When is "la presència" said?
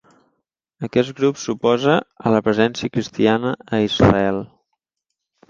2.37-2.95